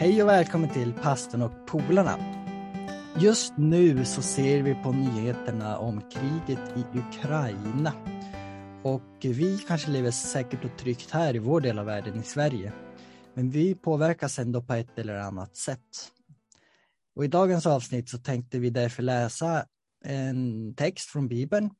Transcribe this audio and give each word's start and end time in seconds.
Hej 0.00 0.22
och 0.22 0.28
välkommen 0.28 0.70
till 0.70 0.92
Pastorn 0.92 1.42
och 1.42 1.66
polarna. 1.66 2.18
Just 3.20 3.52
nu 3.56 4.04
så 4.04 4.22
ser 4.22 4.62
vi 4.62 4.74
på 4.74 4.92
nyheterna 4.92 5.78
om 5.78 6.00
kriget 6.00 6.76
i 6.76 6.98
Ukraina. 6.98 7.92
Och 8.84 9.16
vi 9.20 9.58
kanske 9.68 9.90
lever 9.90 10.10
säkert 10.10 10.64
och 10.64 10.78
tryggt 10.78 11.10
här 11.10 11.36
i 11.36 11.38
vår 11.38 11.60
del 11.60 11.78
av 11.78 11.86
världen 11.86 12.20
i 12.20 12.22
Sverige. 12.22 12.72
Men 13.34 13.50
vi 13.50 13.74
påverkas 13.74 14.38
ändå 14.38 14.62
på 14.62 14.74
ett 14.74 14.98
eller 14.98 15.14
annat 15.14 15.56
sätt. 15.56 16.12
Och 17.16 17.24
i 17.24 17.28
dagens 17.28 17.66
avsnitt 17.66 18.08
så 18.08 18.18
tänkte 18.18 18.58
vi 18.58 18.70
därför 18.70 19.02
läsa 19.02 19.66
en 20.04 20.74
text 20.74 21.10
från 21.10 21.28
Bibeln 21.28 21.70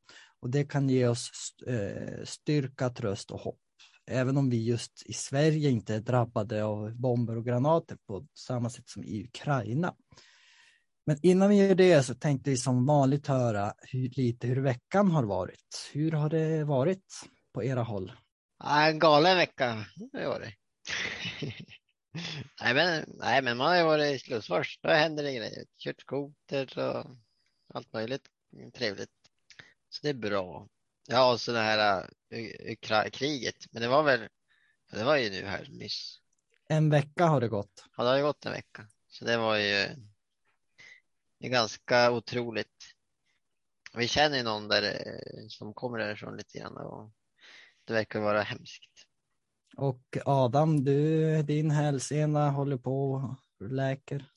och 0.41 0.51
det 0.51 0.65
kan 0.65 0.89
ge 0.89 1.07
oss 1.09 1.31
eh, 1.67 2.25
styrka, 2.25 2.91
tröst 2.91 3.31
och 3.31 3.41
hopp. 3.41 3.68
Även 4.11 4.37
om 4.37 4.51
vi 4.51 4.65
just 4.65 5.03
i 5.07 5.13
Sverige 5.13 5.71
inte 5.71 5.95
är 5.95 6.01
drabbade 6.01 6.65
av 6.65 6.97
bomber 7.01 7.37
och 7.37 7.45
granater 7.45 7.97
på 8.07 8.27
samma 8.35 8.71
sätt 8.71 8.89
som 8.89 9.05
i 9.05 9.25
Ukraina. 9.25 9.95
Men 11.07 11.19
innan 11.23 11.49
vi 11.49 11.57
gör 11.57 11.75
det 11.75 12.03
så 12.03 12.15
tänkte 12.15 12.51
vi 12.51 12.57
som 12.57 12.87
vanligt 12.87 13.27
höra 13.27 13.73
hur, 13.79 14.09
lite 14.17 14.47
hur 14.47 14.61
veckan 14.61 15.11
har 15.11 15.25
varit. 15.25 15.91
Hur 15.93 16.13
har 16.13 16.31
det 16.31 16.65
varit 16.65 17.05
på 17.55 17.65
era 17.65 17.83
håll? 17.83 18.13
en 18.65 18.99
galen 18.99 19.37
vecka 19.37 19.85
det 20.13 20.29
var 20.29 20.41
det. 20.41 20.53
nej, 22.63 22.75
men, 22.75 23.05
nej, 23.07 23.43
men 23.43 23.57
man 23.57 23.67
har 23.67 23.77
ju 23.77 23.85
varit 23.85 24.15
i 24.15 24.19
Slussfors. 24.19 24.79
Då 24.83 24.89
händer 24.89 25.23
det 25.23 25.35
grejer. 25.35 25.65
Kört 25.79 26.01
skoter 26.01 26.79
och 26.79 27.07
allt 27.75 27.93
möjligt 27.93 28.29
trevligt. 28.75 29.11
Så 29.89 30.01
det 30.03 30.09
är 30.09 30.15
bra. 30.15 30.69
Ja, 31.11 31.33
och 31.33 31.41
så 31.41 31.53
det 31.53 31.59
här 31.59 32.11
uh, 32.35 33.11
kriget. 33.11 33.57
Men 33.71 33.83
det 33.83 33.89
var 33.89 34.03
väl, 34.03 34.29
det 34.93 35.05
var 35.05 35.17
ju 35.17 35.31
nu 35.31 35.45
här 35.45 35.67
nyss. 35.71 36.21
En 36.69 36.91
vecka 36.91 37.27
har 37.27 37.41
det 37.41 37.49
gått. 37.49 37.85
Ja, 37.97 38.05
det 38.05 38.11
har 38.11 38.21
gått 38.21 38.47
en 38.47 38.53
vecka. 38.53 38.87
Så 39.09 39.25
det 39.25 39.37
var 39.37 39.57
ju 39.57 39.89
det 41.39 41.47
är 41.47 41.51
ganska 41.51 42.11
otroligt. 42.11 42.95
Vi 43.95 44.09
känner 44.09 44.37
ju 44.37 44.43
någon 44.43 44.69
där 44.69 44.83
eh, 44.83 45.47
som 45.49 45.75
kommer 45.75 45.99
därifrån 45.99 46.37
lite 46.37 46.59
grann 46.59 46.77
och 46.77 47.13
det 47.85 47.93
verkar 47.93 48.21
vara 48.21 48.43
hemskt. 48.43 48.91
Och 49.77 50.19
Adam, 50.25 50.85
du, 50.85 51.43
din 51.43 51.71
hälsena 51.71 52.51
håller 52.51 52.77
på 52.77 53.13
och 53.13 53.71
läker. 53.71 54.31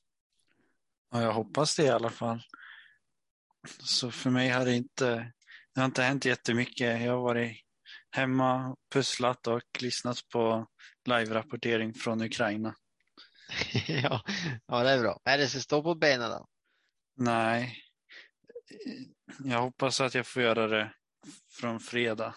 Ja, 1.10 1.22
jag 1.22 1.32
hoppas 1.32 1.76
det 1.76 1.82
i 1.82 1.88
alla 1.88 2.10
fall. 2.10 2.42
Så 3.80 4.10
för 4.10 4.30
mig 4.30 4.48
har 4.48 4.64
det 4.64 4.74
inte, 4.74 5.32
det 5.74 5.80
har 5.80 5.86
inte 5.86 6.02
hänt 6.02 6.24
jättemycket. 6.24 7.02
Jag 7.02 7.12
har 7.12 7.22
varit 7.22 7.56
hemma, 8.10 8.76
pusslat 8.92 9.46
och 9.46 9.62
lyssnat 9.80 10.28
på 10.28 10.66
live-rapportering 11.08 11.94
från 11.94 12.22
Ukraina. 12.22 12.74
ja, 13.86 14.22
ja, 14.66 14.82
det 14.82 14.90
är 14.90 15.00
bra. 15.00 15.20
Är 15.24 15.38
det 15.38 15.48
som 15.48 15.60
står 15.60 15.82
på 15.82 15.94
benen 15.94 16.30
då? 16.30 16.46
Nej, 17.16 17.76
jag 19.44 19.60
hoppas 19.62 20.00
att 20.00 20.14
jag 20.14 20.26
får 20.26 20.42
göra 20.42 20.66
det 20.66 20.92
från 21.50 21.80
fredag. 21.80 22.34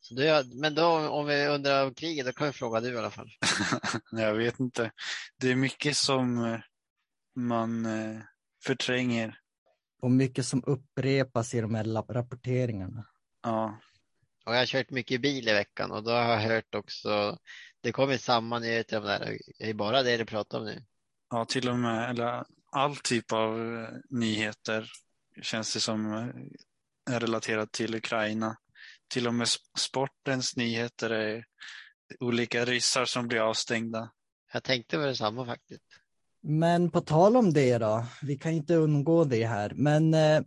Så 0.00 0.14
du, 0.14 0.44
men 0.60 0.74
då 0.74 1.08
om 1.08 1.26
vi 1.26 1.46
undrar 1.46 1.86
om 1.86 1.94
kriget, 1.94 2.26
då 2.26 2.32
kan 2.32 2.46
vi 2.46 2.52
fråga 2.52 2.80
du 2.80 2.92
i 2.94 2.98
alla 2.98 3.10
fall. 3.10 3.30
jag 4.10 4.34
vet 4.34 4.60
inte. 4.60 4.90
Det 5.40 5.50
är 5.50 5.56
mycket 5.56 5.96
som 5.96 6.44
eh, 6.44 6.60
man 7.36 7.86
eh, 7.86 8.20
förtränger. 8.64 9.38
Och 10.02 10.10
mycket 10.10 10.46
som 10.46 10.62
upprepas 10.66 11.54
i 11.54 11.60
de 11.60 11.74
här 11.74 11.84
rapporteringarna. 12.12 13.06
Ja. 13.42 13.80
Och 14.46 14.54
jag 14.54 14.58
har 14.58 14.66
kört 14.66 14.90
mycket 14.90 15.20
bil 15.20 15.48
i 15.48 15.52
veckan 15.52 15.90
och 15.90 16.02
då 16.02 16.10
har 16.10 16.30
jag 16.30 16.40
hört 16.40 16.74
också, 16.74 17.38
det 17.80 17.92
kommer 17.92 18.16
samma 18.16 18.58
nyheter 18.58 18.98
om 18.98 19.04
det 19.04 19.10
här. 19.10 19.38
Det 19.58 19.70
är 19.70 19.74
bara 19.74 20.02
det 20.02 20.16
du 20.16 20.24
pratar 20.24 20.58
om 20.58 20.64
nu. 20.64 20.84
Ja, 21.30 21.44
till 21.44 21.68
och 21.68 21.78
med, 21.78 22.10
eller 22.10 22.44
all 22.72 22.96
typ 22.96 23.32
av 23.32 23.76
eh, 23.76 23.88
nyheter 24.10 24.90
känns 25.42 25.74
det 25.74 25.80
som 25.80 26.12
är 27.10 27.20
relaterat 27.20 27.72
till 27.72 27.94
Ukraina 27.94 28.56
till 29.08 29.26
och 29.26 29.34
med 29.34 29.48
sportens 29.78 30.56
nyheter 30.56 31.10
är 31.10 31.44
olika 32.20 32.64
ryssar 32.64 33.04
som 33.04 33.28
blir 33.28 33.40
avstängda. 33.40 34.10
Jag 34.52 34.64
tänkte 34.64 34.98
väl 34.98 35.08
detsamma 35.08 35.46
faktiskt. 35.46 35.84
Men 36.48 36.90
på 36.90 37.00
tal 37.00 37.36
om 37.36 37.52
det 37.52 37.78
då, 37.78 38.06
vi 38.22 38.38
kan 38.38 38.52
inte 38.52 38.74
undgå 38.74 39.24
det 39.24 39.46
här, 39.46 39.72
men 39.74 40.14
eh, 40.14 40.42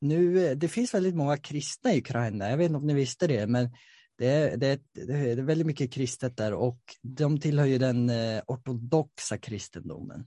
nu, 0.00 0.54
det 0.54 0.68
finns 0.68 0.94
väldigt 0.94 1.14
många 1.14 1.36
kristna 1.36 1.94
i 1.94 1.98
Ukraina, 1.98 2.50
jag 2.50 2.56
vet 2.56 2.66
inte 2.66 2.76
om 2.76 2.86
ni 2.86 2.94
visste 2.94 3.26
det, 3.26 3.46
men 3.46 3.70
det 4.18 4.26
är, 4.26 4.56
det, 4.56 4.66
är, 4.66 4.78
det 5.06 5.12
är 5.14 5.36
väldigt 5.36 5.66
mycket 5.66 5.92
kristet 5.92 6.36
där 6.36 6.54
och 6.54 6.80
de 7.02 7.40
tillhör 7.40 7.66
ju 7.66 7.78
den 7.78 8.10
eh, 8.10 8.42
ortodoxa 8.46 9.38
kristendomen. 9.38 10.26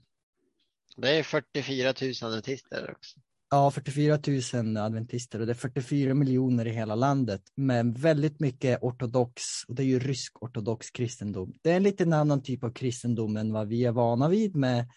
Det 0.96 1.18
är 1.18 1.22
44 1.22 1.94
000 2.02 2.12
adventister 2.22 2.90
också. 2.90 3.20
Ja, 3.50 3.70
44 3.70 4.18
000 4.62 4.76
adventister 4.76 5.40
och 5.40 5.46
det 5.46 5.52
är 5.52 5.54
44 5.54 6.14
miljoner 6.14 6.66
i 6.66 6.70
hela 6.70 6.94
landet, 6.94 7.42
men 7.54 7.92
väldigt 7.92 8.40
mycket 8.40 8.82
ortodox, 8.82 9.42
och 9.68 9.74
det 9.74 9.82
är 9.82 9.86
ju 9.86 9.98
rysk 9.98 10.42
ortodox 10.42 10.90
kristendom. 10.90 11.54
Det 11.62 11.70
är 11.70 11.76
en 11.76 11.82
lite 11.82 12.04
annan 12.16 12.42
typ 12.42 12.64
av 12.64 12.72
kristendom 12.72 13.36
än 13.36 13.52
vad 13.52 13.68
vi 13.68 13.84
är 13.84 13.92
vana 13.92 14.28
vid 14.28 14.56
med. 14.56 14.88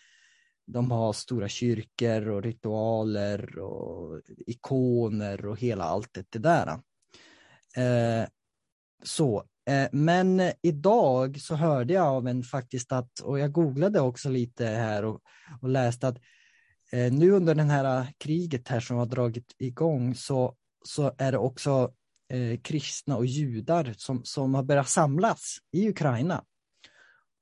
De 0.72 0.91
har 0.91 1.13
stora 1.13 1.47
kyrkor 1.47 2.30
och 2.30 2.44
ritualer 2.44 3.59
och 3.59 4.22
ikoner 4.47 5.46
och 5.46 5.59
hela 5.59 5.84
allt 5.84 6.18
det 6.30 6.40
där. 6.40 6.68
Eh, 7.75 8.28
så, 9.03 9.44
eh, 9.69 9.88
men 9.91 10.52
idag 10.62 11.41
så 11.41 11.56
hörde 11.56 11.94
jag 11.94 12.08
av 12.08 12.28
en 12.28 12.44
faktiskt 12.44 12.91
att, 12.91 13.19
och 13.19 13.40
jag 13.40 13.52
googlade 13.52 14.00
också 14.00 14.29
lite 14.29 14.66
här 14.66 15.06
och, 15.06 15.22
och 15.62 15.69
läste 15.69 16.08
att 16.08 16.18
Eh, 16.91 17.12
nu 17.12 17.31
under 17.31 17.56
det 17.56 17.63
här 17.63 18.08
kriget 18.18 18.68
här 18.68 18.79
som 18.79 18.97
har 18.97 19.06
dragit 19.06 19.56
igång 19.58 20.16
så, 20.16 20.56
så 20.85 21.13
är 21.18 21.31
det 21.31 21.38
också 21.38 21.94
eh, 22.29 22.59
kristna 22.59 23.18
och 23.18 23.25
judar 23.25 23.94
som, 23.97 24.24
som 24.24 24.56
har 24.56 24.63
börjat 24.63 24.90
samlas 24.90 25.58
i 25.72 25.90
Ukraina 25.90 26.44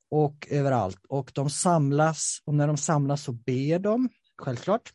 och 0.09 0.47
överallt. 0.49 1.05
Och 1.09 1.31
de 1.35 1.49
samlas 1.49 2.41
och 2.45 2.53
när 2.53 2.67
de 2.67 2.77
samlas 2.77 3.23
så 3.23 3.31
ber 3.31 3.79
de, 3.79 4.09
självklart. 4.37 4.93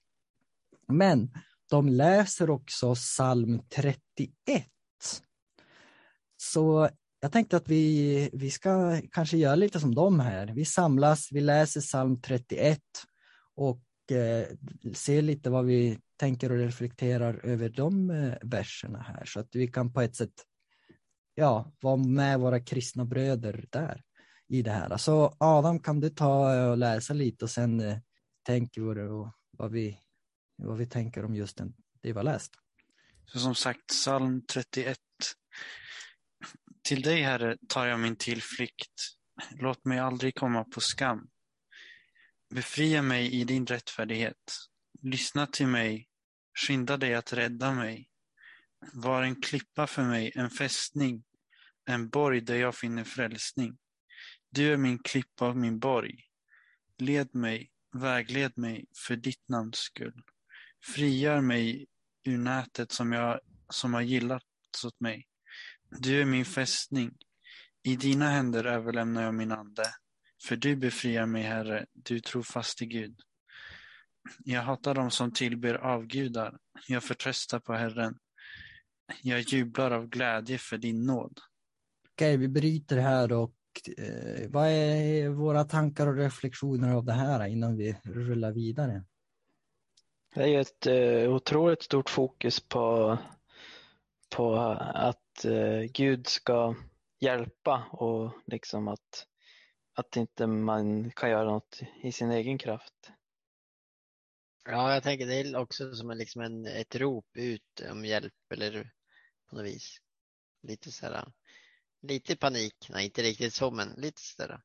Men 0.89 1.31
de 1.71 1.89
läser 1.89 2.50
också 2.50 2.95
psalm 2.95 3.62
31. 3.69 4.67
Så 6.37 6.89
jag 7.21 7.33
tänkte 7.33 7.56
att 7.56 7.69
vi, 7.69 8.31
vi 8.33 8.51
ska 8.51 9.01
kanske 9.11 9.37
göra 9.37 9.55
lite 9.55 9.81
som 9.81 9.95
de 9.95 10.21
här. 10.21 10.47
Vi 10.47 10.65
samlas, 10.65 11.28
vi 11.33 11.41
läser 11.41 11.81
psalm 11.81 12.21
31 12.21 12.81
och 13.55 13.83
eh, 14.11 14.47
ser 14.95 15.22
lite 15.22 15.51
vad 15.51 15.65
vi 15.65 15.99
tänker 16.17 16.53
och 16.53 16.59
reflekterar 16.59 17.41
över 17.45 17.69
de 17.69 18.11
eh, 18.11 18.34
verserna 18.43 18.99
här 19.03 19.25
så 19.25 19.41
att 19.41 19.49
vi 19.53 19.69
kan 19.69 19.93
på 19.93 20.01
ett 20.01 20.17
sätt 20.17 20.33
ja, 21.34 21.72
vara 21.81 21.97
med 21.97 22.41
våra 22.41 22.61
kristna 22.61 23.05
bröder 23.05 23.65
där 23.71 24.03
i 24.53 24.63
det 24.63 24.71
här. 24.71 24.97
Så 24.97 25.37
Adam, 25.41 25.81
kan 25.81 26.01
du 26.01 26.11
ta 26.11 26.55
eh, 26.55 26.71
och 26.71 26.79
läsa 26.79 27.15
lite 27.15 27.45
och 27.45 27.51
sen 27.51 27.81
eh, 27.81 27.99
tänker 28.43 28.81
vi 28.81 29.01
och 29.01 29.29
vad 29.51 29.73
vi, 29.73 29.99
vad 30.57 30.79
vi 30.79 30.87
tänker 30.87 31.25
om 31.25 31.35
just 31.35 31.57
den, 31.57 31.75
det 32.03 32.09
vi 32.09 32.19
har 32.19 32.23
läst. 32.23 32.53
Så 33.27 33.39
som 33.39 33.55
sagt, 33.55 33.87
psalm 33.87 34.47
31. 34.47 34.99
Till 36.83 37.03
dig, 37.03 37.23
Herre, 37.23 37.57
tar 37.69 37.87
jag 37.87 38.01
min 38.01 38.17
tillflykt. 38.17 38.93
Låt 39.51 39.85
mig 39.85 39.99
aldrig 39.99 40.35
komma 40.35 40.65
på 40.65 40.81
skam. 40.81 41.29
Befria 42.55 43.03
mig 43.03 43.33
i 43.34 43.45
din 43.45 43.67
rättfärdighet. 43.67 44.57
Lyssna 45.03 45.47
till 45.47 45.67
mig. 45.67 46.09
Skynda 46.59 46.97
dig 46.97 47.15
att 47.15 47.33
rädda 47.33 47.73
mig. 47.73 48.09
Var 48.93 49.23
en 49.23 49.41
klippa 49.41 49.87
för 49.87 50.03
mig, 50.05 50.33
en 50.34 50.51
fästning, 50.51 51.25
en 51.84 52.09
borg 52.09 52.41
där 52.41 52.57
jag 52.57 52.75
finner 52.75 53.05
frälsning. 53.05 53.79
Du 54.55 54.73
är 54.73 54.77
min 54.77 54.99
klippa 54.99 55.49
och 55.49 55.57
min 55.57 55.79
borg. 55.79 56.25
Led 56.99 57.35
mig, 57.35 57.71
vägled 57.93 58.59
mig 58.59 58.87
för 59.07 59.16
ditt 59.16 59.49
namns 59.49 59.77
skull. 59.77 60.22
Frigör 60.84 61.41
mig 61.41 61.87
ur 62.25 62.39
nätet 62.39 62.93
som, 62.93 63.13
jag, 63.13 63.41
som 63.69 63.95
har 63.95 64.01
gillats 64.01 64.84
åt 64.84 65.01
mig. 65.01 65.27
Du 65.91 66.21
är 66.21 66.25
min 66.25 66.45
fästning. 66.45 67.16
I 67.83 67.97
dina 67.97 68.31
händer 68.31 68.65
överlämnar 68.65 69.22
jag 69.22 69.34
min 69.34 69.53
ande. 69.53 69.84
För 70.49 70.57
du 70.57 70.77
befriar 70.77 71.27
mig, 71.27 71.43
Herre, 71.43 71.87
du 71.93 72.21
tror 72.21 72.43
fast 72.43 72.83
i 72.83 72.87
Gud. 72.87 73.21
Jag 74.39 74.63
hatar 74.63 74.95
dem 74.95 75.10
som 75.10 75.33
tillber 75.33 75.75
avgudar. 75.75 76.59
Jag 76.89 77.05
förtröstar 77.05 77.60
på 77.60 77.72
Herren. 77.72 78.19
Jag 79.22 79.41
jublar 79.41 79.91
av 79.91 80.09
glädje 80.09 80.59
för 80.59 80.78
din 80.78 81.07
nåd. 81.07 81.41
Okej, 82.13 82.37
vi 82.37 82.48
bryter 82.48 82.97
här 82.97 83.33
och 83.33 83.55
eh, 83.98 84.51
vad 84.51 84.69
är 84.69 85.28
våra 85.28 85.65
tankar 85.65 86.07
och 86.07 86.16
reflektioner 86.16 86.95
av 86.95 87.04
det 87.04 87.13
här 87.13 87.47
innan 87.47 87.77
vi 87.77 87.97
rullar 88.04 88.53
vidare? 88.53 89.04
Det 90.34 90.42
är 90.42 90.47
ju 90.47 90.60
ett 90.60 90.86
eh, 90.86 91.34
otroligt 91.34 91.83
stort 91.83 92.10
fokus 92.10 92.60
på, 92.60 93.19
på 94.36 94.57
att 94.95 95.45
eh, 95.45 95.80
Gud 95.92 96.27
ska 96.27 96.74
hjälpa 97.21 97.84
och 97.91 98.33
liksom 98.47 98.89
att 98.89 99.27
att 99.95 100.16
inte 100.16 100.47
man 100.47 101.10
kan 101.10 101.30
göra 101.30 101.51
något 101.51 101.80
i 102.03 102.13
sin 102.13 102.30
egen 102.30 102.59
kraft. 102.59 103.10
Ja, 104.65 104.95
jag 104.95 105.03
tänker 105.03 105.27
det 105.27 105.41
är 105.41 105.57
också 105.57 105.95
som 105.95 106.10
en, 106.10 106.19
liksom 106.19 106.42
en, 106.42 106.66
ett 106.66 106.97
rop 106.97 107.36
ut 107.36 107.83
om 107.91 108.04
hjälp 108.04 108.34
eller 108.51 108.92
på 109.48 109.57
något 109.57 109.65
vis. 109.65 109.98
Lite 110.63 110.91
så 110.91 111.07
här, 111.07 111.33
lite 112.03 112.37
panik. 112.37 112.75
Nej, 112.91 113.04
inte 113.04 113.22
riktigt 113.22 113.54
så, 113.54 113.71
men 113.71 113.89
lite 113.89 114.21
så 114.21 114.47
där. 114.47 114.60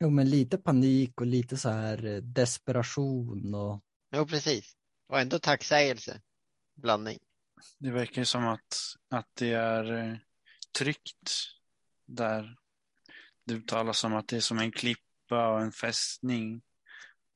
Jo, 0.00 0.10
men 0.10 0.30
lite 0.30 0.58
panik 0.58 1.20
och 1.20 1.26
lite 1.26 1.56
så 1.56 1.68
här 1.68 2.04
eh, 2.04 2.16
desperation 2.16 3.54
och 3.54 3.84
Jo, 4.14 4.26
precis. 4.26 4.76
Och 5.06 5.20
ändå 5.20 5.38
tacksägelse. 5.38 6.20
Blandning. 6.74 7.18
Det 7.78 7.90
verkar 7.90 8.24
som 8.24 8.46
att, 8.46 8.76
att 9.08 9.28
det 9.34 9.52
är 9.52 9.92
eh, 9.92 10.16
tryggt 10.78 11.32
där. 12.06 12.56
Det 13.44 13.66
talas 13.66 14.04
om 14.04 14.14
att 14.14 14.28
det 14.28 14.36
är 14.36 14.40
som 14.40 14.58
en 14.58 14.72
klippa 14.72 15.48
och 15.48 15.60
en 15.60 15.72
fästning, 15.72 16.62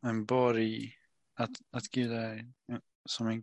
en 0.02 0.26
borg. 0.26 0.94
Att, 1.34 1.50
att 1.70 1.88
Gud 1.90 2.12
är 2.12 2.36
eh, 2.72 2.78
som 3.04 3.26
en 3.26 3.42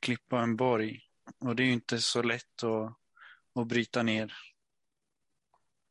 klippa 0.00 0.36
och 0.36 0.42
en 0.42 0.56
borg. 0.56 1.00
Och 1.38 1.56
det 1.56 1.62
är 1.62 1.66
ju 1.66 1.72
inte 1.72 1.98
så 2.00 2.22
lätt 2.22 2.62
att, 2.62 2.96
att 3.54 3.66
bryta 3.66 4.02
ner. 4.02 4.32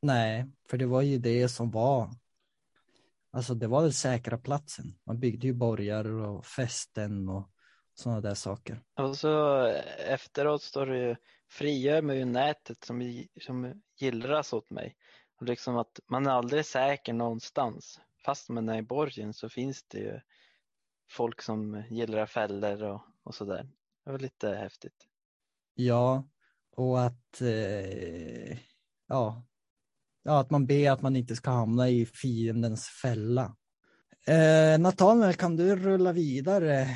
Nej, 0.02 0.46
för 0.70 0.78
det 0.78 0.86
var 0.86 1.02
ju 1.02 1.18
det 1.18 1.50
som 1.50 1.72
var. 1.72 2.10
Alltså 3.32 3.54
det 3.54 3.68
var 3.68 3.82
den 3.82 3.94
säkra 3.94 4.38
platsen. 4.38 5.00
Man 5.06 5.20
byggde 5.20 5.48
ju 5.48 5.54
borgar 5.54 6.06
och 6.06 6.46
fästen 6.46 7.30
och 7.30 7.50
sådana 7.94 8.22
där 8.22 8.34
saker. 8.34 8.82
Och 9.00 9.18
så 9.18 9.66
eh, 9.66 10.12
efteråt 10.14 10.64
står 10.64 10.86
det 10.86 10.98
ju 10.98 11.16
frigör 11.50 12.02
mig 12.02 12.20
ur 12.20 12.26
nätet 12.26 12.84
som, 12.84 13.26
som 13.42 13.82
gillras 14.00 14.54
åt 14.54 14.70
mig. 14.70 14.96
Och 15.40 15.48
liksom 15.48 15.78
att 15.78 16.00
man 16.08 16.26
är 16.26 16.32
aldrig 16.32 16.66
säker 16.66 17.14
någonstans. 17.14 18.00
Fast 18.26 18.50
man 18.50 18.70
är 18.70 18.78
i 18.78 18.82
borgen 18.82 19.34
så 19.34 19.50
finns 19.50 19.84
det 19.84 19.98
ju 19.98 20.20
folk 21.10 21.42
som 21.42 21.84
gillrar 21.90 22.26
fällor 22.26 22.84
och, 22.84 23.02
och 23.24 23.36
sådär. 23.36 23.70
Det 24.06 24.12
var 24.12 24.20
lite 24.20 24.50
häftigt. 24.50 25.08
Ja, 25.74 26.30
och 26.72 27.02
att 27.02 27.42
eh, 27.42 28.58
ja, 29.08 29.44
ja, 30.24 30.40
att 30.40 30.50
man 30.50 30.66
ber 30.66 30.92
att 30.92 31.02
man 31.02 31.16
inte 31.16 31.36
ska 31.36 31.52
hamna 31.52 31.90
i 31.90 32.06
fiendens 32.06 32.88
fälla. 33.02 33.56
Eh, 34.28 34.80
Nathanael, 34.80 35.34
kan 35.34 35.56
du 35.56 35.76
rulla 35.76 36.12
vidare? 36.12 36.88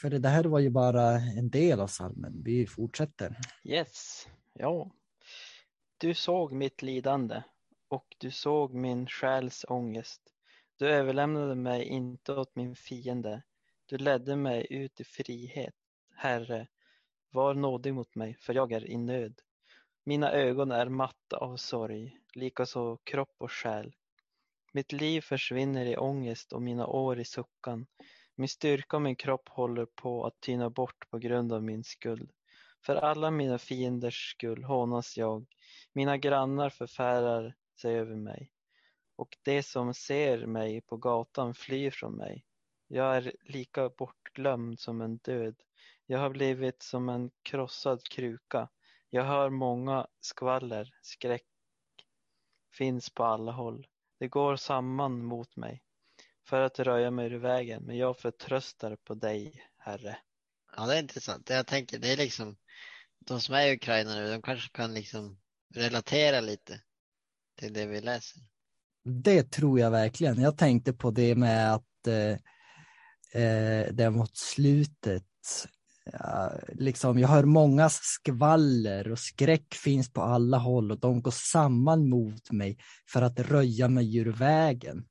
För 0.00 0.10
det 0.10 0.28
här 0.28 0.44
var 0.44 0.58
ju 0.58 0.70
bara 0.70 1.10
en 1.10 1.50
del 1.50 1.80
av 1.80 1.86
salmen. 1.86 2.42
Vi 2.44 2.66
fortsätter. 2.66 3.36
Yes, 3.64 4.26
ja. 4.52 4.90
Du 5.98 6.14
såg 6.14 6.52
mitt 6.52 6.82
lidande 6.82 7.42
och 7.88 8.16
du 8.18 8.30
såg 8.30 8.74
min 8.74 9.06
själs 9.06 9.64
ångest. 9.68 10.22
Du 10.78 10.88
överlämnade 10.88 11.54
mig 11.54 11.84
inte 11.84 12.32
åt 12.32 12.56
min 12.56 12.76
fiende. 12.76 13.42
Du 13.86 13.98
ledde 13.98 14.36
mig 14.36 14.66
ut 14.70 15.00
i 15.00 15.04
frihet. 15.04 15.74
Herre, 16.16 16.66
var 17.30 17.54
nådig 17.54 17.94
mot 17.94 18.14
mig, 18.14 18.36
för 18.40 18.54
jag 18.54 18.72
är 18.72 18.90
i 18.90 18.96
nöd. 18.96 19.40
Mina 20.08 20.32
ögon 20.32 20.72
är 20.72 20.88
matta 20.88 21.36
av 21.36 21.56
sorg, 21.56 22.18
likaså 22.34 22.96
kropp 23.04 23.34
och 23.38 23.52
själ. 23.52 23.94
Mitt 24.72 24.92
liv 24.92 25.20
försvinner 25.20 25.86
i 25.86 25.96
ångest 25.96 26.52
och 26.52 26.62
mina 26.62 26.86
år 26.86 27.20
i 27.20 27.24
suckan. 27.24 27.86
Min 28.34 28.48
styrka 28.48 28.96
och 28.96 29.02
min 29.02 29.16
kropp 29.16 29.48
håller 29.48 29.86
på 29.86 30.26
att 30.26 30.40
tyna 30.40 30.70
bort 30.70 31.10
på 31.10 31.18
grund 31.18 31.52
av 31.52 31.62
min 31.62 31.84
skuld. 31.84 32.30
För 32.84 32.96
alla 32.96 33.30
mina 33.30 33.58
fienders 33.58 34.30
skull 34.30 34.64
hånas 34.64 35.16
jag. 35.16 35.46
Mina 35.92 36.16
grannar 36.16 36.70
förfärar 36.70 37.54
sig 37.80 37.94
över 37.94 38.16
mig. 38.16 38.52
Och 39.16 39.36
de 39.42 39.62
som 39.62 39.94
ser 39.94 40.46
mig 40.46 40.80
på 40.80 40.96
gatan 40.96 41.54
flyr 41.54 41.90
från 41.90 42.16
mig. 42.16 42.44
Jag 42.88 43.16
är 43.16 43.32
lika 43.42 43.88
bortglömd 43.88 44.80
som 44.80 45.00
en 45.00 45.16
död. 45.16 45.54
Jag 46.06 46.18
har 46.18 46.30
blivit 46.30 46.82
som 46.82 47.08
en 47.08 47.30
krossad 47.42 48.02
kruka. 48.02 48.68
Jag 49.10 49.24
hör 49.24 49.50
många 49.50 50.06
skvaller, 50.20 50.94
skräck 51.02 51.44
finns 52.72 53.10
på 53.10 53.24
alla 53.24 53.52
håll. 53.52 53.86
Det 54.18 54.28
går 54.28 54.56
samman 54.56 55.24
mot 55.24 55.56
mig 55.56 55.82
för 56.48 56.62
att 56.62 56.78
röja 56.78 57.10
mig 57.10 57.26
ur 57.26 57.38
vägen, 57.38 57.82
men 57.82 57.96
jag 57.96 58.18
förtröstar 58.18 58.96
på 58.96 59.14
dig, 59.14 59.62
Herre. 59.78 60.18
Ja, 60.76 60.86
det 60.86 60.94
är 60.94 61.02
intressant. 61.02 61.50
Jag 61.50 61.66
tänker 61.66 61.98
det 61.98 62.12
är 62.12 62.16
liksom 62.16 62.56
de 63.26 63.40
som 63.40 63.54
är 63.54 63.66
i 63.66 63.74
Ukraina 63.74 64.14
nu, 64.14 64.30
de 64.30 64.42
kanske 64.42 64.70
kan 64.72 64.94
liksom 64.94 65.38
relatera 65.74 66.40
lite 66.40 66.80
till 67.58 67.72
det 67.72 67.86
vi 67.86 68.00
läser. 68.00 68.42
Det 69.04 69.50
tror 69.50 69.80
jag 69.80 69.90
verkligen. 69.90 70.40
Jag 70.40 70.58
tänkte 70.58 70.92
på 70.92 71.10
det 71.10 71.34
med 71.34 71.74
att 71.74 72.06
eh, 72.06 73.42
eh, 73.42 73.92
det 73.92 74.10
mot 74.10 74.36
slutet, 74.36 75.24
liksom, 76.72 77.18
jag 77.18 77.28
hör 77.28 77.44
många 77.44 77.88
skvaller 77.90 79.12
och 79.12 79.18
skräck 79.18 79.74
finns 79.74 80.12
på 80.12 80.22
alla 80.22 80.58
håll 80.58 80.92
och 80.92 81.00
de 81.00 81.22
går 81.22 81.30
samman 81.30 82.08
mot 82.08 82.50
mig 82.50 82.78
för 83.12 83.22
att 83.22 83.40
röja 83.40 83.88
mig 83.88 84.16
ur 84.16 84.32
vägen. 84.32 85.04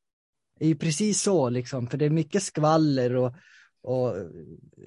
Det 0.60 0.66
är 0.66 0.70
ju 0.70 0.76
precis 0.76 1.22
så, 1.22 1.50
liksom, 1.50 1.88
för 1.88 1.98
det 1.98 2.06
är 2.06 2.10
mycket 2.10 2.44
skvaller 2.44 3.16
och, 3.16 3.36
och 3.82 4.16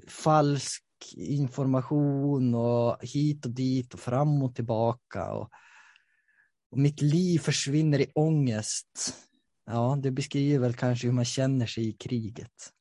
falsk 0.09 0.85
information 1.17 2.55
och 2.55 2.97
hit 3.01 3.47
och 3.47 3.51
dit 3.51 3.95
och 3.95 4.01
fram 4.01 4.43
och 4.43 4.55
tillbaka. 4.55 5.33
Och, 5.33 5.51
och 6.71 6.79
mitt 6.79 7.03
liv 7.03 7.39
försvinner 7.39 8.01
i 8.01 8.11
ångest. 8.15 9.15
Ja, 9.67 9.99
det 10.03 10.11
beskriver 10.11 10.59
väl 10.59 10.75
kanske 10.75 11.07
hur 11.07 11.15
man 11.15 11.25
känner 11.25 11.67
sig 11.67 11.89
i 11.89 11.93
kriget. 11.93 12.73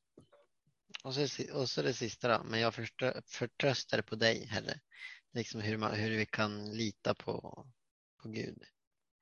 Och 1.08 1.14
så, 1.14 1.42
och 1.52 1.68
så 1.68 1.82
det 1.82 1.94
sista 1.94 2.38
då, 2.38 2.44
men 2.44 2.60
jag 2.60 2.74
förtrö, 2.74 3.20
förtröstar 3.26 4.02
på 4.02 4.16
dig, 4.16 4.46
Herre. 4.46 4.80
Liksom 5.32 5.60
hur, 5.60 5.76
man, 5.76 5.94
hur 5.94 6.10
vi 6.10 6.26
kan 6.26 6.76
lita 6.76 7.14
på, 7.14 7.66
på 8.22 8.28
Gud. 8.28 8.62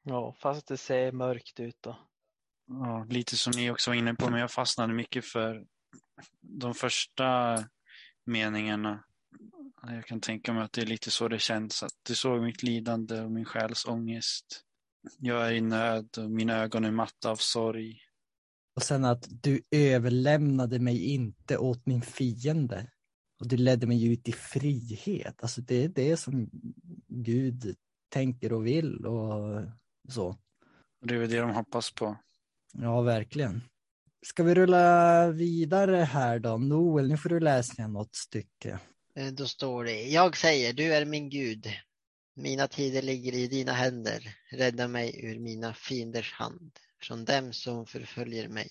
Ja, 0.03 0.37
fast 0.39 0.69
det 0.69 0.77
ser 0.77 1.13
mörkt 1.13 1.61
ut 1.61 1.77
då. 1.81 1.99
Ja, 2.67 3.07
lite 3.09 3.37
som 3.37 3.53
ni 3.57 3.71
också 3.71 3.91
var 3.91 3.97
inne 3.97 4.15
på, 4.15 4.31
men 4.31 4.41
jag 4.41 4.51
fastnade 4.51 4.93
mycket 4.95 5.25
för 5.25 5.67
de 6.41 6.75
första 6.75 7.59
meningarna. 8.25 9.05
Jag 9.83 10.07
kan 10.07 10.21
tänka 10.21 10.53
mig 10.53 10.63
att 10.63 10.73
det 10.73 10.83
är 10.83 10.87
lite 10.87 11.11
så 11.11 11.29
det 11.29 11.39
känns, 11.39 11.83
att 11.83 11.95
du 12.03 12.15
såg 12.15 12.43
mitt 12.43 12.63
lidande 12.63 13.21
och 13.21 13.31
min 13.31 13.45
själs 13.45 13.87
ångest. 13.87 14.65
Jag 15.19 15.47
är 15.47 15.53
i 15.53 15.61
nöd 15.61 16.19
och 16.19 16.31
mina 16.31 16.55
ögon 16.57 16.85
är 16.85 16.91
matta 16.91 17.31
av 17.31 17.37
sorg. 17.37 18.06
Och 18.77 18.83
sen 18.83 19.05
att 19.05 19.27
du 19.43 19.63
överlämnade 19.71 20.79
mig 20.79 21.05
inte 21.05 21.59
åt 21.59 21.87
min 21.87 22.03
fiende. 22.03 22.91
Och 23.41 23.49
du 23.49 23.57
ledde 23.57 23.87
mig 23.87 24.07
ut 24.13 24.29
i 24.29 24.33
frihet. 24.33 25.43
Alltså 25.43 25.61
det 25.61 25.85
är 25.85 25.89
det 25.89 26.17
som 26.17 26.51
Gud 27.09 27.77
tänker 28.09 28.53
och 28.53 28.67
vill 28.67 29.07
och 29.07 29.63
så. 30.09 30.37
Det 31.07 31.15
är 31.15 31.19
väl 31.19 31.31
det 31.31 31.41
de 31.41 31.51
hoppas 31.51 31.95
på. 31.95 32.17
Ja, 32.73 33.01
verkligen. 33.03 33.63
Ska 34.27 34.43
vi 34.43 34.55
rulla 34.55 35.29
vidare 35.31 35.97
här 35.97 36.39
då? 36.39 36.57
Noel, 36.57 37.09
nu 37.09 37.17
får 37.17 37.29
du 37.29 37.41
läsa 37.41 37.87
något 37.87 38.15
stycke. 38.15 38.79
Eh, 39.15 39.33
Då 39.33 39.47
står 39.47 39.85
det, 39.85 40.03
jag 40.03 40.37
säger, 40.37 40.73
du 40.73 40.95
är 40.95 41.05
min 41.05 41.31
Gud. 41.31 41.67
Mina 42.35 42.69
tider 42.69 43.03
ligger 43.03 43.35
i 43.35 43.47
dina 43.47 43.73
händer. 43.73 44.37
Rädda 44.51 44.89
mig 44.89 45.21
ur 45.25 45.39
mina 45.39 45.75
fienders 45.75 46.33
hand, 46.33 46.79
från 47.07 47.25
dem 47.25 47.53
som 47.53 47.87
förföljer 47.87 48.49
mig. 48.49 48.69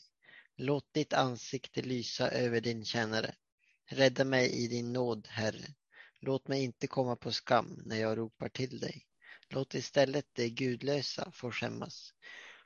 Låt 0.56 0.94
ditt 0.94 1.14
ansikte 1.14 1.82
lysa 1.82 2.30
över 2.30 2.62
din 2.62 2.86
tjänare. 2.86 3.36
Rädda 3.86 4.26
mig 4.26 4.52
i 4.52 4.68
din 4.68 4.94
nåd, 4.94 5.28
Herre. 5.28 5.68
Låt 6.20 6.48
mig 6.48 6.64
inte 6.64 6.88
komma 6.88 7.16
på 7.16 7.32
skam 7.32 7.82
när 7.86 7.96
jag 7.96 8.18
ropar 8.18 8.50
till 8.50 8.80
dig. 8.80 9.06
Låt 9.50 9.76
istället 9.76 10.26
de 10.34 10.50
gudlösa 10.50 11.32
få 11.32 11.52
skämmas 11.52 12.14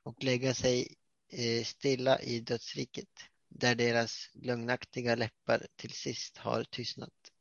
och 0.04 0.24
lägga 0.24 0.54
sig 0.54 0.96
eh, 1.32 1.64
stilla 1.64 2.20
i 2.20 2.40
dödsriket, 2.40 3.10
där 3.50 3.76
deras 3.76 4.30
lögnaktiga 4.34 5.16
läppar 5.16 5.68
till 5.76 5.94
sist 5.94 6.38
har 6.38 6.64
tystnat. 6.64 7.32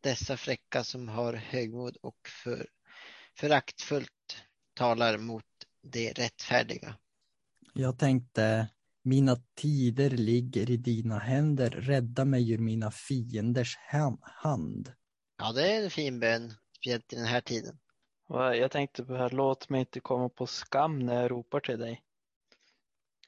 Dessa 0.00 0.36
fräcka 0.36 0.84
som 0.84 1.08
har 1.08 1.32
högmod 1.34 1.96
och 1.96 2.28
för, 2.28 2.68
föraktfullt 3.36 4.36
talar 4.74 5.18
mot 5.18 5.44
de 5.82 6.12
rättfärdiga. 6.12 6.96
Jag 7.74 7.98
tänkte, 7.98 8.68
mina 9.02 9.36
tider 9.54 10.10
ligger 10.10 10.70
i 10.70 10.76
dina 10.76 11.18
händer. 11.18 11.70
Rädda 11.70 12.24
mig 12.24 12.50
ur 12.50 12.58
mina 12.58 12.90
fienders 12.90 13.76
hand. 14.22 14.92
Ja, 15.38 15.52
det 15.52 15.72
är 15.72 15.84
en 15.84 15.90
fin 15.90 16.20
bön, 16.20 16.52
speciellt 16.76 17.12
i 17.12 17.16
den 17.16 17.24
här 17.24 17.40
tiden. 17.40 17.78
Jag 18.28 18.70
tänkte 18.70 19.04
på 19.04 19.14
här, 19.14 19.30
låt 19.30 19.68
mig 19.68 19.80
inte 19.80 20.00
komma 20.00 20.28
på 20.28 20.46
skam 20.46 20.98
när 20.98 21.22
jag 21.22 21.30
ropar 21.30 21.60
till 21.60 21.78
dig. 21.78 22.02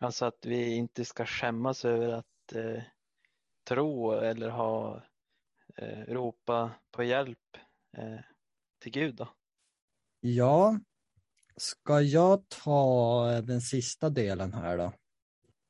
Alltså 0.00 0.24
att 0.24 0.46
vi 0.46 0.74
inte 0.74 1.04
ska 1.04 1.26
skämmas 1.26 1.84
över 1.84 2.08
att 2.08 2.52
eh, 2.54 2.82
tro 3.68 4.12
eller 4.12 4.48
ha 4.48 5.02
eh, 5.76 6.14
ropa 6.14 6.70
på 6.90 7.02
hjälp 7.02 7.56
eh, 7.96 8.20
till 8.78 8.92
Gud. 8.92 9.14
Då. 9.14 9.28
Ja, 10.20 10.78
Ska 11.56 12.00
jag 12.00 12.48
ta 12.48 13.40
den 13.40 13.60
sista 13.60 14.10
delen 14.10 14.52
här 14.52 14.78
då? 14.78 14.92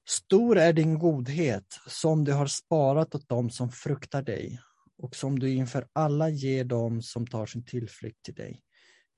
Stor 0.09 0.59
är 0.59 0.73
din 0.73 0.99
godhet 0.99 1.67
som 1.87 2.25
du 2.25 2.33
har 2.33 2.47
sparat 2.47 3.15
åt 3.15 3.29
dem 3.29 3.51
som 3.51 3.71
fruktar 3.71 4.23
dig 4.23 4.59
och 4.99 5.17
som 5.17 5.39
du 5.39 5.51
inför 5.51 5.87
alla 5.93 6.29
ger 6.29 6.65
dem 6.65 7.03
som 7.03 7.27
tar 7.27 7.47
sin 7.47 7.65
tillflykt 7.65 8.23
till 8.23 8.35
dig. 8.35 8.63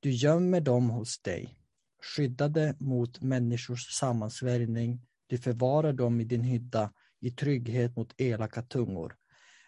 Du 0.01 0.11
gömmer 0.11 0.61
dem 0.61 0.91
hos 0.91 1.23
dig, 1.23 1.59
skyddade 2.03 2.77
mot 2.79 3.21
människors 3.21 3.93
sammansvärjning. 3.99 5.01
Du 5.27 5.39
förvarar 5.39 5.93
dem 5.93 6.21
i 6.21 6.25
din 6.25 6.45
hydda 6.45 6.93
i 7.21 7.31
trygghet 7.31 7.97
mot 7.97 8.21
elaka 8.21 8.63
tungor. 8.63 9.17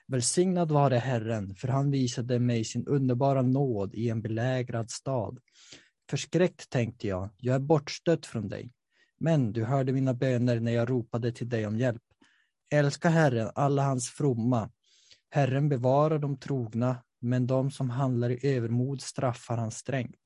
Välsignad 0.06 0.72
vare 0.72 0.96
Herren, 0.96 1.54
för 1.54 1.68
han 1.68 1.90
visade 1.90 2.38
mig 2.38 2.64
sin 2.64 2.86
underbara 2.86 3.42
nåd 3.42 3.94
i 3.94 4.08
en 4.08 4.22
belägrad 4.22 4.90
stad. 4.90 5.38
Förskräckt 6.10 6.70
tänkte 6.70 7.06
jag, 7.08 7.28
jag 7.36 7.54
är 7.54 7.60
bortstött 7.60 8.26
från 8.26 8.48
dig. 8.48 8.72
Men 9.20 9.52
du 9.52 9.64
hörde 9.64 9.92
mina 9.92 10.14
böner 10.14 10.60
när 10.60 10.72
jag 10.72 10.90
ropade 10.90 11.32
till 11.32 11.48
dig 11.48 11.66
om 11.66 11.76
hjälp. 11.76 12.02
Älska 12.70 13.08
Herren, 13.08 13.50
alla 13.54 13.82
hans 13.82 14.10
fromma. 14.10 14.70
Herren 15.30 15.68
bevarar 15.68 16.18
de 16.18 16.38
trogna, 16.38 17.04
men 17.20 17.46
de 17.46 17.70
som 17.70 17.90
handlar 17.90 18.30
i 18.30 18.56
övermod 18.56 19.02
straffar 19.02 19.56
han 19.56 19.70
strängt. 19.70 20.20